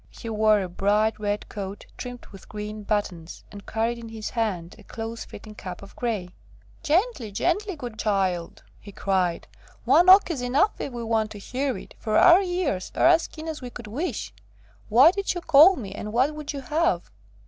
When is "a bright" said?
0.63-1.19